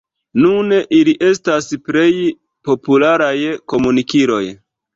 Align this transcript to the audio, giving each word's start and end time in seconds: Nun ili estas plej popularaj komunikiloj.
Nun 0.45 0.71
ili 0.99 1.13
estas 1.27 1.69
plej 1.91 2.07
popularaj 2.71 3.31
komunikiloj. 3.75 4.45